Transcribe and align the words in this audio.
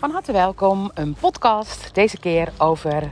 Van 0.00 0.10
harte 0.10 0.32
welkom, 0.32 0.90
een 0.94 1.14
podcast. 1.14 1.94
Deze 1.94 2.18
keer 2.18 2.52
over 2.58 3.10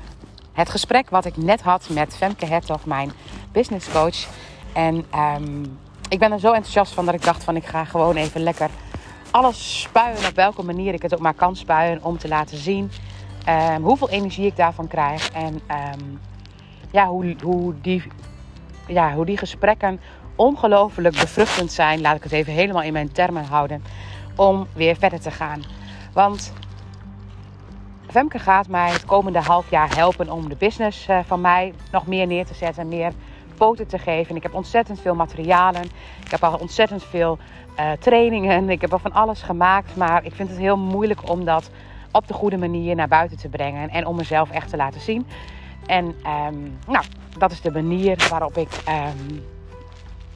het 0.53 0.71
gesprek 0.71 1.11
wat 1.11 1.25
ik 1.25 1.37
net 1.37 1.63
had 1.63 1.89
met 1.89 2.17
Femke 2.17 2.47
Hertog, 2.47 2.87
mijn 2.87 3.13
business 3.53 3.93
coach. 3.93 4.29
En 4.73 5.05
ehm, 5.11 5.65
ik 6.09 6.19
ben 6.19 6.33
er 6.33 6.39
zo 6.39 6.53
enthousiast 6.53 6.93
van 6.93 7.05
dat 7.05 7.15
ik 7.15 7.25
dacht 7.25 7.45
van 7.45 7.57
ik 7.57 7.67
ga 7.67 7.85
gewoon 7.85 8.17
even 8.17 8.41
lekker 8.41 8.71
alles 9.31 9.81
spuien 9.81 10.27
op 10.29 10.35
welke 10.35 10.63
manier 10.63 10.95
ik 10.95 11.03
het 11.03 11.15
ook 11.15 11.21
maar 11.21 11.35
kan 11.35 11.57
spuien 11.57 12.05
om 12.05 12.19
te 12.19 12.29
laten 12.29 12.59
zien 12.59 12.91
um, 13.49 13.83
hoeveel 13.83 14.11
energie 14.11 14.47
ik 14.47 14.57
daarvan 14.57 14.89
krijg 14.89 15.31
en 15.31 15.61
ehm, 15.67 16.05
ja, 16.91 17.07
hoe, 17.07 17.37
hoe, 17.43 17.75
die, 17.81 18.03
ja, 18.87 19.15
hoe 19.15 19.27
die 19.27 19.39
gesprekken 19.39 20.01
ongelooflijk 20.37 21.21
bevruchtend 21.21 21.73
zijn. 21.73 22.01
Laat 22.01 22.17
ik 22.17 22.23
het 22.23 22.33
even 22.33 22.53
helemaal 22.53 22.83
in 22.83 22.93
mijn 22.93 23.13
termen 23.13 23.45
houden 23.45 23.83
om 24.37 24.67
weer 24.73 24.97
verder 24.97 25.21
te 25.21 25.31
gaan. 25.31 25.63
Want 26.13 26.53
Femke 28.11 28.39
gaat 28.39 28.69
mij 28.69 28.91
het 28.91 29.05
komende 29.05 29.41
half 29.41 29.71
jaar 29.71 29.97
helpen 29.97 30.31
om 30.31 30.49
de 30.49 30.57
business 30.57 31.09
eh, 31.09 31.19
van 31.27 31.41
mij 31.41 31.75
nog 31.93 32.07
meer 32.07 32.27
neer 32.27 32.47
te 32.47 32.55
zetten, 32.55 32.89
meer 32.89 33.13
poten 33.57 33.87
te 33.87 33.99
geven. 33.99 34.37
Ik 34.37 34.43
heb 34.43 34.55
ontzettend 34.55 35.01
veel 35.01 35.15
materialen. 35.15 35.83
Ik 36.25 36.31
heb 36.31 36.45
al 36.45 36.59
ontzettend 36.59 37.05
veel 37.05 37.39
uh, 37.79 37.91
trainingen. 37.93 38.71
Ik 38.77 38.81
heb 38.81 38.93
al 38.93 38.99
van 38.99 39.13
alles 39.13 39.43
gemaakt. 39.43 39.97
Maar 39.97 40.25
ik 40.25 40.35
vind 40.35 40.49
het 40.49 40.59
heel 40.59 40.77
moeilijk 40.77 41.31
om 41.31 41.45
dat 41.45 41.71
op 42.13 42.29
de 42.29 42.35
goede 42.35 42.57
manier 42.57 42.95
naar 42.95 43.09
buiten 43.09 43.39
te 43.39 43.49
brengen. 43.49 43.91
En 43.91 44.07
om 44.07 44.17
mezelf 44.17 44.51
echt 44.51 44.71
te 44.71 44.77
laten 44.77 45.01
zien. 45.01 45.27
En 45.87 46.05
um, 46.05 46.79
nou, 46.87 47.05
dat 47.39 47.51
is 47.51 47.61
de 47.61 47.71
manier 47.71 48.27
waarop 48.31 48.57
ik. 48.57 48.69
Um, 48.89 49.45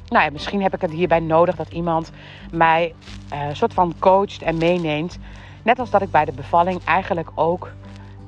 nou 0.08 0.24
ja, 0.24 0.30
misschien 0.30 0.62
heb 0.62 0.74
ik 0.74 0.80
het 0.80 0.90
hierbij 0.90 1.20
nodig 1.20 1.56
dat 1.56 1.68
iemand 1.68 2.10
mij 2.50 2.94
uh, 3.32 3.40
soort 3.52 3.74
van 3.74 3.94
coacht 3.98 4.42
en 4.42 4.58
meeneemt. 4.58 5.18
Net 5.62 5.78
als 5.78 5.90
dat 5.90 6.02
ik 6.02 6.10
bij 6.10 6.24
de 6.24 6.32
bevalling 6.32 6.84
eigenlijk 6.84 7.28
ook 7.34 7.72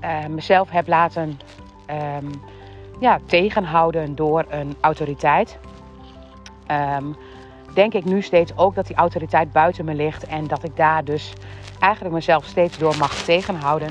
uh, 0.00 0.26
mezelf 0.26 0.70
heb 0.70 0.88
laten 0.88 1.40
um, 2.18 2.30
ja, 3.00 3.18
tegenhouden 3.26 4.14
door 4.14 4.44
een 4.48 4.76
autoriteit. 4.80 5.58
Um, 6.96 7.16
denk 7.74 7.94
ik 7.94 8.04
nu 8.04 8.22
steeds 8.22 8.56
ook 8.56 8.74
dat 8.74 8.86
die 8.86 8.96
autoriteit 8.96 9.52
buiten 9.52 9.84
me 9.84 9.94
ligt 9.94 10.26
en 10.26 10.46
dat 10.46 10.64
ik 10.64 10.76
daar 10.76 11.04
dus 11.04 11.32
eigenlijk 11.78 12.14
mezelf 12.14 12.44
steeds 12.44 12.78
door 12.78 12.96
mag 12.96 13.14
tegenhouden. 13.14 13.88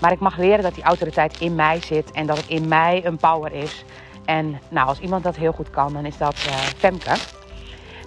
Maar 0.00 0.12
ik 0.12 0.20
mag 0.20 0.36
leren 0.36 0.62
dat 0.62 0.74
die 0.74 0.84
autoriteit 0.84 1.40
in 1.40 1.54
mij 1.54 1.80
zit 1.80 2.10
en 2.10 2.26
dat 2.26 2.36
het 2.36 2.48
in 2.48 2.68
mij 2.68 3.06
een 3.06 3.16
power 3.16 3.52
is. 3.52 3.84
En 4.24 4.60
nou, 4.68 4.88
als 4.88 5.00
iemand 5.00 5.24
dat 5.24 5.36
heel 5.36 5.52
goed 5.52 5.70
kan, 5.70 5.92
dan 5.92 6.04
is 6.04 6.18
dat 6.18 6.46
uh, 6.48 6.54
Femke. 6.54 7.14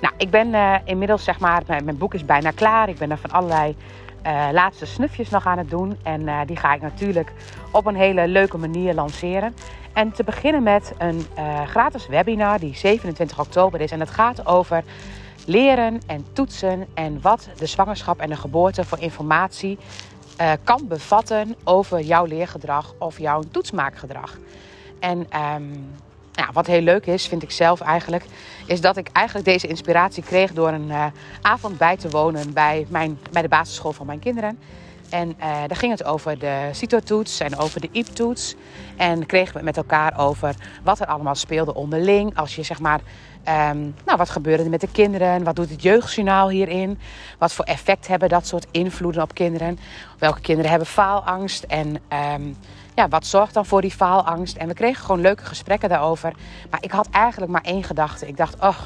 Nou, 0.02 0.14
ik 0.18 0.30
ben 0.30 0.48
uh, 0.48 0.76
inmiddels, 0.86 1.24
zeg 1.24 1.40
maar, 1.40 1.64
mijn, 1.68 1.98
boek 1.98 2.14
is 2.14 2.26
bijna 2.26 2.52
klaar. 2.52 2.90
Ik 2.90 2.98
ben 2.98 3.12
er 3.12 3.18
van 3.18 3.32
allerlei 3.32 3.76
uh, 4.26 4.48
laatste 4.52 4.86
snufjes 4.86 5.30
nog 5.30 5.46
aan 5.46 5.58
het 5.58 5.70
doen. 5.70 5.98
En 6.04 6.46
die 6.46 6.58
ga 6.58 6.74
ik 6.74 6.82
natuurlijk 6.82 7.32
op 7.72 7.86
een 7.86 7.96
hele 7.96 8.28
leuke 8.28 8.58
manier 8.58 8.94
lanceren. 8.94 9.56
En 9.94 10.12
te 10.12 10.24
beginnen 10.24 10.64
met 10.64 10.94
een 10.98 11.26
gratis 11.66 12.08
webinar 12.08 12.60
die 12.60 12.76
27 12.76 13.40
oktober 13.40 13.82
is. 13.82 13.92
En 13.92 14.00
het 14.00 14.10
gaat 14.10 14.46
over 14.48 14.84
leren 15.46 16.02
en 16.08 16.26
toetsen 16.34 16.88
en 16.94 17.22
wat 17.22 17.50
de 17.58 17.66
zwangerschap 17.66 18.20
en 18.20 18.30
de 18.30 18.36
geboorte 18.36 18.84
voor 18.84 19.00
informatie 19.00 19.78
kan 20.64 20.88
bevatten 20.88 21.56
over 21.64 22.02
jouw 22.02 22.26
leergedrag 22.26 22.94
of 22.98 23.20
jouw 23.20 23.42
toetsmaakgedrag. 23.52 24.38
En 25.00 25.28
um, 25.56 25.96
ja, 26.36 26.50
wat 26.54 26.68
heel 26.68 26.82
leuk 26.82 27.06
is, 27.06 27.28
vind 27.28 27.44
ik 27.44 27.52
zelf 27.52 27.82
eigenlijk, 27.82 28.24
is 28.66 28.82
dat 28.82 28.98
ik 28.98 29.08
eigenlijk 29.12 29.48
deze 29.48 29.68
inspiratie 29.68 30.24
kreeg 30.24 30.54
door 30.54 30.70
een 30.70 30.88
uh, 30.88 31.06
avond 31.42 31.78
bij 31.78 31.98
te 31.98 32.10
wonen 32.10 32.54
bij, 32.54 32.86
mijn, 32.90 33.20
bij 33.32 33.42
de 33.42 33.48
basisschool 33.48 33.92
van 33.92 34.06
mijn 34.06 34.20
kinderen. 34.20 34.60
En 35.16 35.30
uh, 35.30 35.46
daar 35.46 35.76
ging 35.76 35.92
het 35.92 36.04
over 36.04 36.40
de 36.40 36.70
CITO-toets 36.72 37.40
en 37.40 37.58
over 37.58 37.82
de 37.82 37.90
IEP-toets. 37.92 38.56
En 38.98 39.26
kregen 39.26 39.52
we 39.52 39.58
het 39.58 39.66
met 39.66 39.78
elkaar 39.78 40.20
over 40.20 40.56
wat 40.84 41.00
er 41.00 41.06
allemaal 41.06 41.36
speelde 41.36 41.74
onderling. 41.74 42.38
Als 42.38 42.56
je 42.56 42.64
zeg 42.64 42.80
maar 42.80 43.00
Um, 43.70 43.96
nou, 44.06 44.18
wat 44.18 44.30
gebeurde 44.30 44.64
er 44.64 44.70
met 44.70 44.82
de 44.82 44.92
kinderen? 44.92 45.44
Wat 45.44 45.56
doet 45.56 45.70
het 45.70 45.82
jeugdjournaal 45.82 46.50
hierin? 46.50 47.00
Wat 47.38 47.54
voor 47.54 47.66
effect 47.66 48.08
hebben 48.08 48.30
dat 48.30 48.48
soort 48.48 48.68
invloeden 48.72 49.22
op 49.22 49.34
kinderen? 49.34 49.80
Welke 50.20 50.42
kinderen 50.42 50.70
hebben 50.70 50.88
faalangst? 50.88 51.64
En 51.64 51.88
um, 52.34 52.58
ja, 52.96 53.08
wat 53.08 53.26
zorgt 53.26 53.54
dan 53.54 53.66
voor 53.66 53.82
die 53.82 53.92
faalangst? 53.92 54.58
En 54.58 54.68
we 54.68 54.74
kregen 54.74 55.06
gewoon 55.06 55.22
leuke 55.22 55.46
gesprekken 55.46 55.90
daarover. 55.90 56.34
Maar 56.70 56.84
ik 56.84 56.92
had 56.92 57.08
eigenlijk 57.12 57.52
maar 57.52 57.64
één 57.64 57.84
gedachte. 57.84 58.28
Ik 58.28 58.38
dacht, 58.38 58.56
oh, 58.60 58.80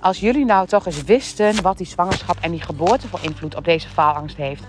als 0.00 0.20
jullie 0.20 0.44
nou 0.44 0.66
toch 0.66 0.86
eens 0.86 1.04
wisten 1.04 1.62
wat 1.62 1.78
die 1.78 1.86
zwangerschap 1.86 2.36
en 2.40 2.50
die 2.50 2.62
geboorte 2.62 3.08
voor 3.08 3.20
invloed 3.22 3.56
op 3.56 3.64
deze 3.64 3.88
faalangst 3.88 4.36
heeft. 4.36 4.62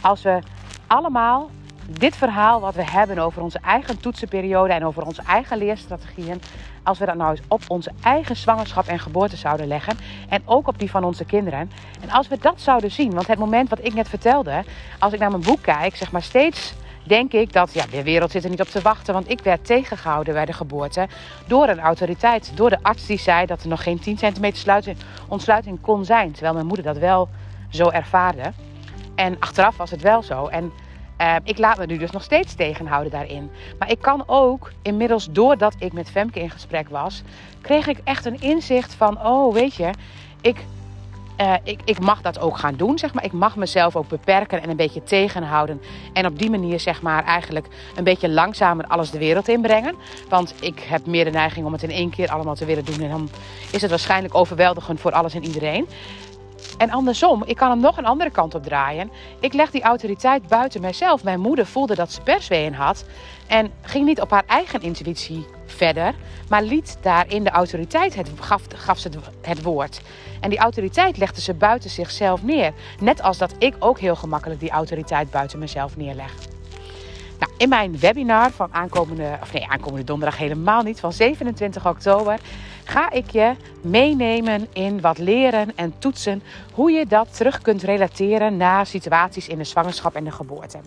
Als 0.00 0.22
we 0.22 0.38
allemaal 0.86 1.50
dit 1.98 2.16
verhaal 2.16 2.60
wat 2.60 2.74
we 2.74 2.84
hebben 2.84 3.18
over 3.18 3.42
onze 3.42 3.58
eigen 3.62 4.00
toetsenperiode 4.00 4.72
en 4.72 4.84
over 4.84 5.06
onze 5.06 5.22
eigen 5.22 5.58
leerstrategieën, 5.58 6.40
als 6.82 6.98
we 6.98 7.06
dat 7.06 7.14
nou 7.14 7.30
eens 7.30 7.40
op 7.48 7.62
onze 7.68 7.92
eigen 8.02 8.36
zwangerschap 8.36 8.86
en 8.86 8.98
geboorte 8.98 9.36
zouden 9.36 9.66
leggen 9.66 9.98
en 10.28 10.42
ook 10.44 10.68
op 10.68 10.78
die 10.78 10.90
van 10.90 11.04
onze 11.04 11.24
kinderen. 11.24 11.70
En 12.00 12.10
als 12.10 12.28
we 12.28 12.38
dat 12.40 12.60
zouden 12.60 12.90
zien, 12.90 13.14
want 13.14 13.26
het 13.26 13.38
moment 13.38 13.68
wat 13.68 13.84
ik 13.84 13.94
net 13.94 14.08
vertelde, 14.08 14.64
als 14.98 15.12
ik 15.12 15.18
naar 15.18 15.30
mijn 15.30 15.42
boek 15.42 15.62
kijk, 15.62 15.96
zeg 15.96 16.12
maar 16.12 16.22
steeds 16.22 16.74
denk 17.02 17.32
ik 17.32 17.52
dat 17.52 17.74
ja, 17.74 17.84
de 17.90 18.02
wereld 18.02 18.30
zit 18.30 18.44
er 18.44 18.50
niet 18.50 18.60
op 18.60 18.68
te 18.68 18.80
wachten. 18.80 19.14
Want 19.14 19.30
ik 19.30 19.40
werd 19.40 19.66
tegengehouden 19.66 20.34
bij 20.34 20.44
de 20.44 20.52
geboorte 20.52 21.08
door 21.46 21.68
een 21.68 21.80
autoriteit. 21.80 22.52
Door 22.54 22.70
de 22.70 22.78
arts 22.82 23.06
die 23.06 23.18
zei 23.18 23.46
dat 23.46 23.62
er 23.62 23.68
nog 23.68 23.82
geen 23.82 23.98
10 23.98 24.18
centimeter 24.18 24.58
sluiting, 24.58 24.96
ontsluiting 25.28 25.80
kon 25.80 26.04
zijn. 26.04 26.32
Terwijl 26.32 26.54
mijn 26.54 26.66
moeder 26.66 26.84
dat 26.84 26.98
wel 26.98 27.28
zo 27.68 27.88
ervaarde. 27.88 28.52
En 29.20 29.36
achteraf 29.38 29.76
was 29.76 29.90
het 29.90 30.02
wel 30.02 30.22
zo. 30.22 30.46
En 30.46 30.72
uh, 31.20 31.34
ik 31.44 31.58
laat 31.58 31.78
me 31.78 31.86
nu 31.86 31.96
dus 31.96 32.10
nog 32.10 32.22
steeds 32.22 32.54
tegenhouden 32.54 33.12
daarin. 33.12 33.50
Maar 33.78 33.90
ik 33.90 33.98
kan 34.00 34.22
ook, 34.26 34.72
inmiddels 34.82 35.28
doordat 35.30 35.74
ik 35.78 35.92
met 35.92 36.10
Femke 36.10 36.40
in 36.40 36.50
gesprek 36.50 36.88
was, 36.88 37.22
kreeg 37.60 37.86
ik 37.86 38.00
echt 38.04 38.24
een 38.24 38.40
inzicht 38.40 38.94
van: 38.94 39.26
oh, 39.26 39.54
weet 39.54 39.74
je, 39.74 39.90
ik, 40.40 40.64
uh, 41.40 41.54
ik, 41.62 41.80
ik 41.84 42.00
mag 42.00 42.22
dat 42.22 42.40
ook 42.40 42.58
gaan 42.58 42.74
doen. 42.76 42.98
Zeg 42.98 43.14
maar. 43.14 43.24
Ik 43.24 43.32
mag 43.32 43.56
mezelf 43.56 43.96
ook 43.96 44.08
beperken 44.08 44.62
en 44.62 44.70
een 44.70 44.76
beetje 44.76 45.02
tegenhouden. 45.02 45.80
En 46.12 46.26
op 46.26 46.38
die 46.38 46.50
manier, 46.50 46.80
zeg 46.80 47.02
maar, 47.02 47.24
eigenlijk 47.24 47.66
een 47.96 48.04
beetje 48.04 48.28
langzamer 48.28 48.86
alles 48.86 49.10
de 49.10 49.18
wereld 49.18 49.48
inbrengen. 49.48 49.94
Want 50.28 50.54
ik 50.60 50.80
heb 50.80 51.06
meer 51.06 51.24
de 51.24 51.30
neiging 51.30 51.66
om 51.66 51.72
het 51.72 51.82
in 51.82 51.90
één 51.90 52.10
keer 52.10 52.30
allemaal 52.30 52.54
te 52.54 52.64
willen 52.64 52.84
doen. 52.84 53.00
En 53.00 53.10
dan 53.10 53.28
is 53.72 53.80
het 53.80 53.90
waarschijnlijk 53.90 54.34
overweldigend 54.34 55.00
voor 55.00 55.12
alles 55.12 55.34
en 55.34 55.44
iedereen. 55.44 55.86
En 56.80 56.90
andersom, 56.90 57.42
ik 57.46 57.56
kan 57.56 57.70
hem 57.70 57.80
nog 57.80 57.96
een 57.96 58.06
andere 58.06 58.30
kant 58.30 58.54
op 58.54 58.62
draaien. 58.62 59.10
Ik 59.40 59.52
leg 59.52 59.70
die 59.70 59.82
autoriteit 59.82 60.48
buiten 60.48 60.80
mijzelf. 60.80 61.24
Mijn 61.24 61.40
moeder 61.40 61.66
voelde 61.66 61.94
dat 61.94 62.12
ze 62.12 62.20
persweeën 62.20 62.74
had 62.74 63.04
en 63.46 63.72
ging 63.82 64.06
niet 64.06 64.20
op 64.20 64.30
haar 64.30 64.44
eigen 64.46 64.82
intuïtie 64.82 65.46
verder, 65.66 66.14
maar 66.48 66.62
liet 66.62 66.98
daarin 67.02 67.44
de 67.44 67.50
autoriteit 67.50 68.14
het, 68.14 68.30
gaf, 68.40 68.62
gaf 68.74 68.98
ze 68.98 69.10
het 69.42 69.62
woord. 69.62 70.00
En 70.40 70.50
die 70.50 70.58
autoriteit 70.58 71.16
legde 71.16 71.40
ze 71.40 71.54
buiten 71.54 71.90
zichzelf 71.90 72.42
neer. 72.42 72.72
Net 73.00 73.22
als 73.22 73.38
dat 73.38 73.54
ik 73.58 73.74
ook 73.78 73.98
heel 73.98 74.16
gemakkelijk 74.16 74.60
die 74.60 74.70
autoriteit 74.70 75.30
buiten 75.30 75.58
mezelf 75.58 75.96
neerleg. 75.96 76.32
Nou, 77.40 77.52
in 77.56 77.68
mijn 77.68 77.98
webinar 77.98 78.50
van 78.50 78.74
aankomende, 78.74 79.38
of 79.42 79.52
nee, 79.52 79.66
aankomende 79.68 80.04
donderdag 80.04 80.38
helemaal 80.38 80.82
niet, 80.82 81.00
van 81.00 81.12
27 81.12 81.86
oktober, 81.86 82.38
ga 82.84 83.10
ik 83.10 83.30
je 83.30 83.54
meenemen 83.82 84.68
in 84.72 85.00
wat 85.00 85.18
leren 85.18 85.76
en 85.76 85.94
toetsen 85.98 86.42
hoe 86.72 86.90
je 86.90 87.06
dat 87.06 87.36
terug 87.36 87.62
kunt 87.62 87.82
relateren 87.82 88.56
naar 88.56 88.86
situaties 88.86 89.48
in 89.48 89.58
de 89.58 89.64
zwangerschap 89.64 90.14
en 90.14 90.24
de 90.24 90.30
geboorte. 90.30 90.78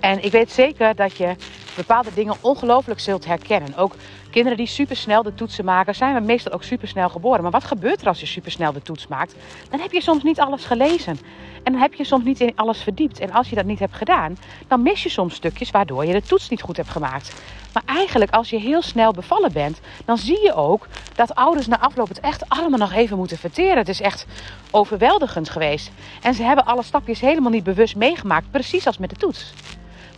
En 0.00 0.24
ik 0.24 0.32
weet 0.32 0.52
zeker 0.52 0.94
dat 0.94 1.16
je 1.16 1.36
bepaalde 1.78 2.14
dingen 2.14 2.36
ongelooflijk 2.40 3.00
zult 3.00 3.24
herkennen. 3.24 3.76
Ook 3.76 3.94
kinderen 4.30 4.58
die 4.58 4.66
supersnel 4.66 5.22
de 5.22 5.34
toetsen 5.34 5.64
maken, 5.64 5.94
zijn 5.94 6.14
we 6.14 6.20
meestal 6.20 6.52
ook 6.52 6.62
supersnel 6.62 7.08
geboren. 7.08 7.42
Maar 7.42 7.50
wat 7.50 7.64
gebeurt 7.64 8.00
er 8.00 8.06
als 8.06 8.20
je 8.20 8.26
supersnel 8.26 8.72
de 8.72 8.82
toets 8.82 9.06
maakt? 9.06 9.34
Dan 9.70 9.80
heb 9.80 9.92
je 9.92 10.02
soms 10.02 10.22
niet 10.22 10.40
alles 10.40 10.64
gelezen. 10.64 11.18
En 11.62 11.72
dan 11.72 11.82
heb 11.82 11.94
je 11.94 12.04
soms 12.04 12.24
niet 12.24 12.40
in 12.40 12.52
alles 12.56 12.82
verdiept. 12.82 13.18
En 13.18 13.32
als 13.32 13.48
je 13.48 13.54
dat 13.54 13.64
niet 13.64 13.78
hebt 13.78 13.94
gedaan, 13.94 14.36
dan 14.68 14.82
mis 14.82 15.02
je 15.02 15.08
soms 15.08 15.34
stukjes 15.34 15.70
waardoor 15.70 16.04
je 16.04 16.12
de 16.12 16.22
toets 16.22 16.48
niet 16.48 16.62
goed 16.62 16.76
hebt 16.76 16.88
gemaakt. 16.88 17.34
Maar 17.72 17.82
eigenlijk, 17.86 18.30
als 18.30 18.50
je 18.50 18.58
heel 18.58 18.82
snel 18.82 19.12
bevallen 19.12 19.52
bent, 19.52 19.80
dan 20.04 20.18
zie 20.18 20.42
je 20.42 20.54
ook 20.54 20.86
dat 21.14 21.34
ouders 21.34 21.66
na 21.66 21.80
afloop 21.80 22.08
het 22.08 22.20
echt 22.20 22.48
allemaal 22.48 22.78
nog 22.78 22.92
even 22.92 23.16
moeten 23.16 23.38
verteren. 23.38 23.76
Het 23.76 23.88
is 23.88 24.00
echt 24.00 24.26
overweldigend 24.70 25.50
geweest. 25.50 25.90
En 26.22 26.34
ze 26.34 26.42
hebben 26.42 26.64
alle 26.64 26.82
stapjes 26.82 27.20
helemaal 27.20 27.50
niet 27.50 27.64
bewust 27.64 27.96
meegemaakt, 27.96 28.50
precies 28.50 28.86
als 28.86 28.98
met 28.98 29.10
de 29.10 29.16
toets. 29.16 29.52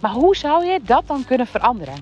Maar 0.01 0.11
hoe 0.11 0.37
zou 0.37 0.65
je 0.65 0.81
dat 0.83 1.07
dan 1.07 1.25
kunnen 1.25 1.47
veranderen? 1.47 1.95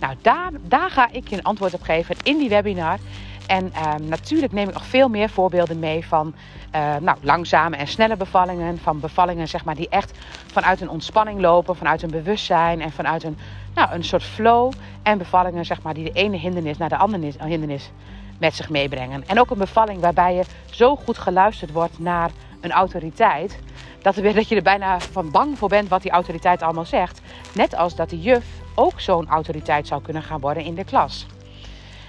Nou, 0.00 0.14
daar, 0.22 0.50
daar 0.62 0.90
ga 0.90 1.08
ik 1.10 1.28
je 1.28 1.36
een 1.36 1.42
antwoord 1.42 1.74
op 1.74 1.82
geven 1.82 2.16
in 2.22 2.38
die 2.38 2.48
webinar. 2.48 2.98
En 3.46 3.72
uh, 3.74 3.94
natuurlijk 4.08 4.52
neem 4.52 4.68
ik 4.68 4.74
nog 4.74 4.86
veel 4.86 5.08
meer 5.08 5.28
voorbeelden 5.28 5.78
mee 5.78 6.06
van 6.06 6.34
uh, 6.74 6.96
nou, 6.96 7.18
langzame 7.20 7.76
en 7.76 7.86
snelle 7.86 8.16
bevallingen. 8.16 8.78
Van 8.78 9.00
bevallingen 9.00 9.48
zeg 9.48 9.64
maar, 9.64 9.74
die 9.74 9.88
echt 9.88 10.18
vanuit 10.46 10.80
een 10.80 10.90
ontspanning 10.90 11.40
lopen, 11.40 11.76
vanuit 11.76 12.02
een 12.02 12.10
bewustzijn 12.10 12.80
en 12.80 12.92
vanuit 12.92 13.24
een, 13.24 13.38
nou, 13.74 13.92
een 13.92 14.04
soort 14.04 14.22
flow. 14.22 14.72
En 15.02 15.18
bevallingen 15.18 15.64
zeg 15.64 15.82
maar, 15.82 15.94
die 15.94 16.04
de 16.04 16.12
ene 16.12 16.36
hindernis 16.36 16.78
naar 16.78 16.88
de 16.88 16.96
andere 16.96 17.32
hindernis 17.38 17.90
met 18.38 18.54
zich 18.54 18.70
meebrengen. 18.70 19.24
En 19.26 19.40
ook 19.40 19.50
een 19.50 19.58
bevalling 19.58 20.00
waarbij 20.00 20.34
je 20.34 20.42
zo 20.70 20.96
goed 20.96 21.18
geluisterd 21.18 21.72
wordt 21.72 21.98
naar 21.98 22.30
een 22.60 22.72
autoriteit. 22.72 23.58
Dat, 24.02 24.16
er, 24.16 24.34
dat 24.34 24.48
je 24.48 24.56
er 24.56 24.62
bijna 24.62 25.00
van 25.00 25.30
bang 25.30 25.58
voor 25.58 25.68
bent 25.68 25.88
wat 25.88 26.02
die 26.02 26.10
autoriteit 26.10 26.62
allemaal 26.62 26.84
zegt. 26.84 27.20
Net 27.54 27.76
als 27.76 27.96
dat 27.96 28.10
de 28.10 28.20
juf 28.20 28.46
ook 28.74 29.00
zo'n 29.00 29.28
autoriteit 29.28 29.86
zou 29.86 30.02
kunnen 30.02 30.22
gaan 30.22 30.40
worden 30.40 30.64
in 30.64 30.74
de 30.74 30.84
klas. 30.84 31.26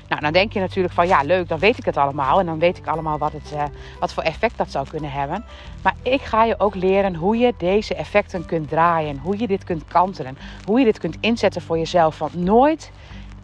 Nou, 0.07 0.21
dan 0.21 0.31
denk 0.33 0.53
je 0.53 0.59
natuurlijk 0.59 0.93
van 0.93 1.07
ja, 1.07 1.21
leuk, 1.21 1.47
dan 1.47 1.59
weet 1.59 1.77
ik 1.77 1.85
het 1.85 1.97
allemaal. 1.97 2.39
En 2.39 2.45
dan 2.45 2.59
weet 2.59 2.77
ik 2.77 2.87
allemaal 2.87 3.17
wat, 3.17 3.31
het, 3.33 3.51
uh, 3.53 3.63
wat 3.99 4.13
voor 4.13 4.23
effect 4.23 4.57
dat 4.57 4.71
zou 4.71 4.87
kunnen 4.87 5.11
hebben. 5.11 5.45
Maar 5.83 5.95
ik 6.01 6.21
ga 6.21 6.43
je 6.43 6.59
ook 6.59 6.75
leren 6.75 7.15
hoe 7.15 7.37
je 7.37 7.53
deze 7.57 7.95
effecten 7.95 8.45
kunt 8.45 8.69
draaien. 8.69 9.17
Hoe 9.17 9.39
je 9.39 9.47
dit 9.47 9.63
kunt 9.63 9.85
kantelen. 9.87 10.37
Hoe 10.65 10.79
je 10.79 10.85
dit 10.85 10.99
kunt 10.99 11.17
inzetten 11.19 11.61
voor 11.61 11.77
jezelf. 11.77 12.19
Want 12.19 12.35
nooit, 12.35 12.91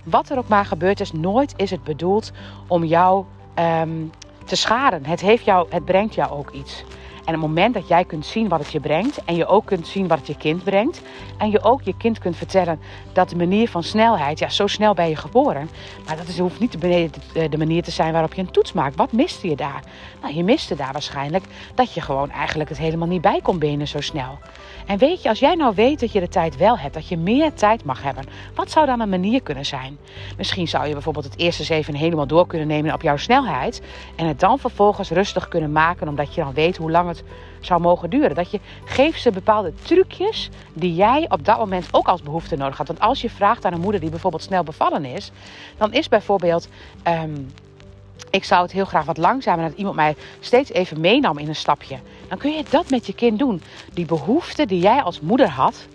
wat 0.04 0.30
er 0.30 0.38
ook 0.38 0.48
maar 0.48 0.66
gebeurd 0.66 1.00
is, 1.00 1.12
nooit 1.12 1.54
is 1.56 1.72
het 1.72 1.84
bedoeld 1.84 2.32
om 2.68 2.84
jou 2.84 3.26
um, 3.60 4.12
te 4.46 4.56
schaden. 4.56 5.06
Het, 5.06 5.22
heeft 5.22 5.46
jou, 5.46 5.68
het 5.70 5.86
brengt 5.86 6.16
jou 6.16 6.32
ook 6.32 6.52
iets. 6.52 6.84
En 7.25 7.31
het 7.34 7.42
moment 7.42 7.74
dat 7.74 7.88
jij 7.88 8.06
kunt 8.06 8.25
zien 8.25 8.48
wat 8.48 8.60
het 8.60 8.72
je 8.72 8.80
brengt 8.80 9.24
en 9.25 9.36
je 9.36 9.46
ook 9.46 9.66
kunt 9.66 9.88
zien 9.88 10.08
wat 10.08 10.18
het 10.18 10.28
je 10.28 10.38
kind 10.38 10.64
brengt 10.64 11.02
en 11.38 11.52
je 11.52 11.64
ook 11.64 11.81
je 11.81 11.98
kind 11.98 12.20
kunt 12.20 12.36
vertellen 12.36 12.80
dat 13.14 13.30
de 13.30 13.36
manier 13.36 13.70
van 13.70 13.84
snelheid, 13.84 14.40
ja, 14.40 14.50
zo 14.50 14.68
snel 14.68 14.94
ben 14.94 15.10
je 15.10 15.16
geboren, 15.16 15.70
maar 16.06 16.18
dat 16.18 16.28
is, 16.28 16.40
hoeft 16.40 16.60
niet 16.60 16.81
de, 17.31 17.58
manier 17.58 17.84
te 17.84 17.92
zijn 17.92 18.12
waarop 18.12 18.34
je 18.34 18.42
een 18.42 18.52
toets 18.52 18.74
maakt. 18.74 18.96
Wat 18.96 19.12
miste 19.12 19.50
je 19.50 19.56
daar? 19.56 19.84
Nou, 20.22 20.36
je 20.36 20.44
miste 20.44 20.75
daar 20.75 20.92
waarschijnlijk 20.92 21.46
dat 21.75 21.94
je 21.94 22.02
gewoon 22.02 22.31
eigenlijk 22.31 22.70
het 22.70 22.78
helemaal 22.78 23.08
niet 23.08 23.22
bij 23.22 23.40
kon 23.44 23.60
benen 23.60 23.88
zo 23.88 24.02
snel. 24.02 24.40
En 24.86 24.98
weet 24.98 25.22
je, 25.22 25.30
als 25.30 25.40
jij 25.40 25.56
nou 25.56 25.76
weet 25.76 26.00
dat 26.00 26.12
je 26.12 26.19
de 26.19 26.28
tijd 26.28 26.58
wel 26.58 26.78
hebt, 26.78 26.94
dat 26.94 27.08
je 27.08 27.18
meer 27.18 27.54
tijd 27.54 27.86
mag 27.86 28.04
hebben, 28.04 28.26
wat 28.56 28.72
zou 28.72 28.86
dan 28.86 29.00
een 29.00 29.10
manier 29.10 29.42
kunnen 29.42 29.66
zijn? 29.66 29.98
Misschien 30.38 30.68
zou 30.68 30.88
je 30.88 30.94
bijvoorbeeld 30.94 31.26
het 31.26 31.38
eerste 31.38 31.62
eens 31.62 31.69
even 31.69 31.96
helemaal 31.96 32.28
door 32.28 32.48
kunnen 32.48 32.68
nemen 32.68 32.94
op 32.94 33.02
jouw 33.02 33.18
snelheid 33.18 33.81
en 34.16 34.28
het 34.28 34.40
dan 34.40 34.60
vervolgens 34.60 35.10
rustig 35.10 35.48
kunnen 35.48 35.72
maken, 35.72 36.08
omdat 36.08 36.36
je 36.36 36.42
dan 36.42 36.54
weet 36.54 36.78
hoe 36.78 36.92
lang 36.92 37.08
zou 37.60 37.81
mogen 37.81 38.10
duren. 38.10 38.36
Dat 38.36 38.51
je 38.51 38.60
geeft 38.86 39.21
ze 39.21 39.31
bepaalde 39.31 39.74
trucjes 39.83 40.50
die 40.74 40.95
jij 40.95 41.25
op 41.30 41.45
dat 41.45 41.57
moment 41.57 41.88
ook 41.92 42.07
als 42.07 42.21
behoefte 42.21 42.56
nodig 42.56 42.77
had. 42.77 42.88
Want 42.88 43.00
als 43.00 43.21
je 43.21 43.30
vraagt 43.30 43.65
aan 43.65 43.74
een 43.74 43.80
moeder 43.80 44.01
die 44.01 44.10
bijvoorbeeld 44.10 44.44
snel 44.44 44.63
bevallen 44.63 45.06
is, 45.06 45.31
dan 45.77 45.94
is 45.94 46.10
bijvoorbeeld. 46.10 46.68
Ehm, 47.04 47.42
ik 48.30 48.44
zou 48.44 48.62
het 48.62 48.71
heel 48.71 48.86
graag 48.86 49.06
wat 49.06 49.18
langzamer 49.18 49.69
dat 49.69 49.77
iemand 49.77 49.95
mij 49.95 50.15
steeds 50.39 50.71
even 50.71 51.00
meenam 51.00 51.38
in 51.38 51.48
een 51.48 51.56
stapje. 51.56 52.00
Dan 52.27 52.38
kun 52.38 52.51
je 52.51 52.63
dat 52.69 52.89
met 52.89 53.06
je 53.06 53.13
kind 53.13 53.39
doen. 53.39 53.62
Die 53.94 54.06
behoefte 54.06 54.66
die 54.66 54.80
jij 54.80 55.01
als 55.01 55.19
moeder 55.19 55.50
had, 55.50 55.88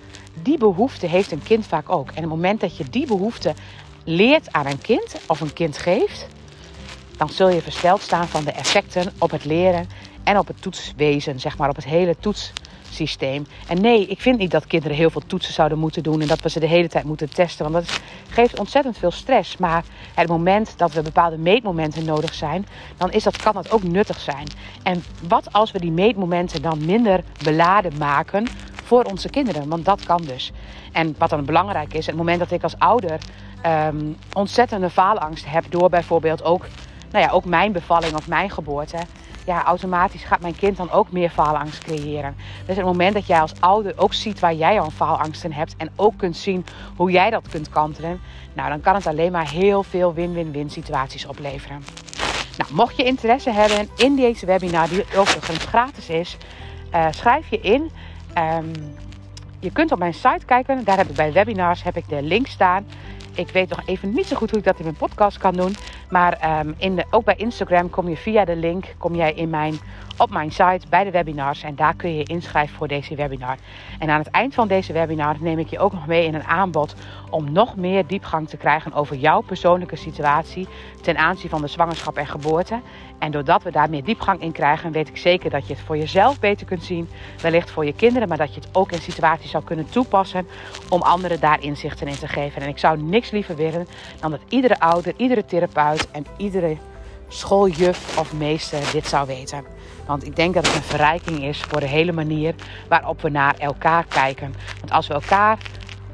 die 0.43 0.59
behoefte 0.59 1.07
heeft 1.07 1.33
een 1.33 1.43
kind 1.43 1.67
vaak 1.67 1.91
ook. 1.91 2.07
En 2.07 2.15
op 2.15 2.17
het 2.17 2.29
moment 2.29 2.61
dat 2.61 2.77
je 2.77 2.85
die 2.91 3.07
behoefte 3.07 3.55
leert 4.05 4.53
aan 4.53 4.67
een 4.67 4.81
kind 4.81 5.17
of 5.27 5.41
een 5.41 5.53
kind 5.53 5.79
geeft, 5.79 6.27
dan 7.17 7.29
zul 7.29 7.49
je 7.49 7.63
versteld 7.63 8.01
staan 8.01 8.29
van 8.29 8.45
de 8.45 8.53
effecten 8.53 9.13
op 9.19 9.31
het 9.31 9.45
leren 9.45 9.89
en 10.29 10.39
op 10.39 10.47
het 10.47 10.63
toetswezen, 10.63 11.41
zeg 11.41 11.59
maar, 11.59 11.69
op 11.69 11.77
het 11.77 11.85
hele 11.85 12.17
toetssysteem. 12.21 13.47
En 13.69 13.81
nee, 13.81 14.07
ik 14.07 14.21
vind 14.21 14.39
niet 14.39 14.51
dat 14.51 14.67
kinderen 14.67 14.97
heel 14.97 15.11
veel 15.11 15.27
toetsen 15.27 15.55
zouden 15.55 15.79
moeten 15.79 16.03
doen 16.03 16.21
en 16.21 16.27
dat 16.27 16.41
we 16.41 16.51
ze 16.51 16.61
de 16.61 16.67
hele 16.67 16.89
tijd 16.89 17.05
moeten 17.05 17.31
testen, 17.31 17.71
want 17.71 17.87
dat 17.87 18.01
geeft 18.29 18.59
ontzettend 18.59 18.99
veel 18.99 19.11
stress. 19.11 19.57
Maar 19.57 19.85
het 20.15 20.29
moment 20.29 20.75
dat 20.79 20.93
we 20.93 21.03
bepaalde 21.03 21.39
meetmomenten 21.39 22.05
nodig 22.05 22.35
zijn, 22.35 22.67
dan 22.97 23.11
is 23.13 23.23
dat, 23.23 23.37
kan 23.37 23.55
dat 23.55 23.71
ook 23.71 23.83
nuttig 23.83 24.21
zijn. 24.21 24.47
En 24.83 25.05
wat 25.29 25.53
als 25.53 25.73
we 25.73 25.79
die 25.79 25.93
meetmomenten 25.93 26.63
dan 26.63 26.85
minder 26.85 27.21
beladen 27.45 27.99
maken 27.99 28.47
voor 28.85 29.05
onze 29.05 29.29
kinderen? 29.29 29.69
Want 29.69 29.85
dat 29.85 30.05
kan 30.05 30.23
dus. 30.23 30.53
En 30.93 31.15
wat 31.19 31.31
dan 31.31 31.45
belangrijk 31.45 31.95
is, 31.95 32.07
het 32.07 32.17
moment 32.17 32.39
dat 32.39 32.51
ik 32.51 32.63
als 32.63 32.79
ouder 32.79 33.19
um, 33.67 34.17
ontzettende 34.33 34.91
faalangst 34.91 35.45
heb 35.47 35.65
door 35.69 35.89
bijvoorbeeld 35.89 36.43
ook, 36.43 36.67
nou 37.11 37.25
ja, 37.25 37.31
ook 37.31 37.45
mijn 37.45 37.73
bevalling 37.73 38.15
of 38.15 38.29
mijn 38.29 38.51
geboorte 38.51 38.99
ja, 39.49 39.65
automatisch 39.65 40.25
gaat 40.25 40.41
mijn 40.41 40.57
kind 40.57 40.77
dan 40.77 40.91
ook 40.91 41.13
meer 41.13 41.31
faalangst 41.31 41.85
creëren. 41.85 42.37
Dus 42.67 42.77
het 42.77 42.85
moment 42.85 43.15
dat 43.15 43.27
jij 43.27 43.41
als 43.41 43.61
ouder 43.61 43.93
ook 43.97 44.15
ziet 44.15 44.41
waar 44.41 44.55
jij 44.55 44.81
al 44.81 44.91
faalangst 44.91 45.45
in 45.45 45.53
hebt 45.53 45.75
en 45.77 45.91
ook 45.97 46.17
kunt 46.17 46.37
zien 46.37 46.67
hoe 46.97 47.11
jij 47.11 47.31
dat 47.31 47.49
kunt 47.49 47.69
kantelen, 47.69 48.21
nou 48.53 48.69
dan 48.69 48.81
kan 48.81 48.95
het 48.95 49.07
alleen 49.07 49.33
maar 49.33 49.51
heel 49.51 49.83
veel 49.83 50.15
win-win-win 50.15 50.71
situaties 50.71 51.27
opleveren. 51.27 51.85
Nou, 52.59 52.75
mocht 52.75 52.97
je 52.97 53.05
interesse 53.05 53.51
hebben 53.51 53.89
in 53.97 54.17
deze 54.17 54.47
webinar, 54.47 54.89
die 54.89 55.05
overigens 55.17 55.65
gratis 55.65 56.09
is, 56.09 56.37
uh, 56.95 57.07
schrijf 57.11 57.51
je 57.51 57.61
in. 57.61 57.91
Um, 58.39 58.73
je 59.61 59.73
kunt 59.73 59.93
op 59.93 59.99
mijn 59.99 60.15
site 60.15 60.45
kijken. 60.47 60.85
Daar 60.85 60.97
heb 60.97 61.09
ik 61.09 61.17
bij 61.17 61.33
webinars 61.33 61.83
heb 61.83 61.97
ik 61.97 62.09
de 62.09 62.23
link 62.23 62.47
staan. 62.47 62.87
Ik 63.39 63.51
weet 63.51 63.69
nog 63.69 63.83
even 63.87 64.13
niet 64.13 64.27
zo 64.27 64.37
goed 64.37 64.51
hoe 64.51 64.59
ik 64.59 64.65
dat 64.65 64.79
in 64.79 64.85
mijn 64.85 64.97
podcast 64.97 65.39
kan 65.39 65.55
doen. 65.55 65.77
Maar 66.11 66.61
um, 66.61 66.75
in 66.79 66.97
de, 66.97 67.05
ook 67.11 67.25
bij 67.25 67.35
Instagram 67.37 67.91
kom 67.91 68.09
je 68.09 68.17
via 68.17 68.45
de 68.45 68.57
link 68.57 68.95
kom 68.99 69.15
jij 69.15 69.33
in 69.33 69.51
mijn, 69.51 69.79
op 70.17 70.31
mijn 70.31 70.51
site 70.51 70.81
bij 70.89 71.05
de 71.05 71.11
webinars. 71.11 71.63
En 71.63 71.75
daar 71.75 71.95
kun 71.95 72.11
je 72.11 72.17
je 72.17 72.25
inschrijven 72.25 72.77
voor 72.77 72.89
deze 72.89 73.15
webinar. 73.15 73.57
En 73.99 74.11
aan 74.11 74.19
het 74.19 74.31
eind 74.31 74.55
van 74.55 74.69
deze 74.69 74.93
webinar 74.93 75.37
neem 75.41 75.59
ik 75.59 75.69
je 75.69 75.79
ook 75.79 75.93
nog 75.93 76.07
mee 76.07 76.27
in 76.27 76.35
een 76.35 76.45
aanbod 76.45 76.95
om 77.31 77.53
nog 77.53 77.77
meer 77.77 78.07
diepgang 78.07 78.49
te 78.49 78.57
krijgen 78.57 78.93
over 78.93 79.17
jouw 79.17 79.41
persoonlijke 79.41 79.97
situatie 79.97 80.69
ten 81.03 81.19
aanzien 81.19 81.51
van 81.51 81.61
de 81.61 81.69
zwangerschap 81.69 82.17
en 82.17 82.27
geboorte. 82.27 82.81
En 83.19 83.31
doordat 83.31 83.63
we 83.63 83.71
daar 83.71 83.91
meer 83.91 84.05
diepgang 84.05 84.41
in 84.41 84.53
krijgen, 84.53 84.93
weet 84.93 85.09
ik 85.09 85.17
zeker 85.17 85.51
dat 85.51 85.67
je 85.67 85.75
het 85.75 85.83
voor 85.83 85.97
jezelf 85.97 86.41
beter 86.41 86.67
kunt 86.67 86.85
zien. 86.85 87.09
Wellicht 87.41 87.71
voor 87.71 87.85
je 87.85 87.93
kinderen, 87.93 88.29
maar 88.29 88.37
dat 88.37 88.55
je 88.55 88.61
het 88.61 88.69
ook 88.73 88.93
in 88.93 89.01
situaties 89.01 89.51
zou 89.51 89.65
kunnen 89.65 89.91
toepassen 89.91 90.47
om 90.89 91.03
anderen 91.03 91.41
daar 91.41 91.63
inzichten 91.63 92.07
in 92.07 92.19
te 92.19 92.29
geven. 92.29 92.63
En 92.63 92.69
ik 92.69 92.79
zou 92.79 93.03
niks 93.03 93.28
liever 93.31 93.57
willen 93.57 93.87
dan 94.21 94.31
dat 94.31 94.41
iedere 94.49 94.81
ouder, 94.81 95.15
iedere 95.17 95.45
therapeut 95.45 96.11
en 96.11 96.27
iedere 96.37 96.77
schooljuf 97.29 98.19
of 98.19 98.33
meester 98.33 98.93
dit 98.93 99.07
zou 99.07 99.27
weten. 99.27 99.65
Want 100.07 100.27
ik 100.27 100.37
denk 100.37 100.55
dat 100.55 100.67
het 100.67 100.77
een 100.77 100.83
verrijking 100.83 101.45
is 101.45 101.61
voor 101.61 101.81
de 101.81 101.87
hele 101.87 102.13
manier 102.13 102.55
waarop 102.89 103.21
we 103.23 103.29
naar 103.29 103.55
elkaar 103.59 104.05
kijken. 104.05 104.55
Want 104.79 104.91
als 104.91 105.07
we 105.07 105.15
elkaar 105.15 105.59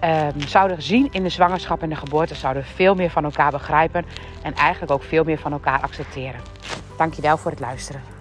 um, 0.05 0.41
zouden 0.47 0.83
zien 0.83 1.09
in 1.11 1.23
de 1.23 1.29
zwangerschap 1.29 1.83
en 1.83 1.89
de 1.89 1.97
geboorte, 1.97 2.35
zouden 2.35 2.63
we 2.63 2.69
veel 2.69 2.95
meer 2.95 3.11
van 3.11 3.25
elkaar 3.25 3.51
begrijpen 3.51 4.05
en 4.43 4.55
eigenlijk 4.55 4.93
ook 4.93 5.03
veel 5.03 5.25
meer 5.25 5.39
van 5.39 5.53
elkaar 5.53 5.81
accepteren. 5.81 6.41
Dankjewel 6.97 7.37
voor 7.37 7.51
het 7.51 7.61
luisteren. 7.61 8.14